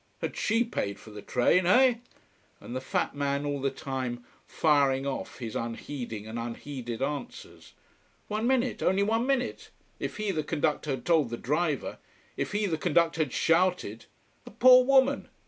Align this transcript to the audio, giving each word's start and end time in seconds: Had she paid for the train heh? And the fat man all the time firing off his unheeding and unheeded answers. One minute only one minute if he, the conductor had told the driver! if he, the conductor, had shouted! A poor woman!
Had 0.19 0.35
she 0.35 0.63
paid 0.63 0.97
for 0.99 1.11
the 1.11 1.21
train 1.21 1.65
heh? 1.65 1.97
And 2.59 2.75
the 2.75 2.81
fat 2.81 3.13
man 3.13 3.45
all 3.45 3.61
the 3.61 3.69
time 3.69 4.25
firing 4.47 5.05
off 5.05 5.37
his 5.37 5.55
unheeding 5.55 6.25
and 6.25 6.39
unheeded 6.39 7.03
answers. 7.03 7.73
One 8.27 8.47
minute 8.47 8.81
only 8.81 9.03
one 9.03 9.27
minute 9.27 9.69
if 9.99 10.17
he, 10.17 10.31
the 10.31 10.41
conductor 10.43 10.89
had 10.89 11.05
told 11.05 11.29
the 11.29 11.37
driver! 11.37 11.99
if 12.35 12.51
he, 12.51 12.65
the 12.65 12.79
conductor, 12.79 13.21
had 13.21 13.31
shouted! 13.31 14.05
A 14.47 14.49
poor 14.49 14.83
woman! 14.83 15.27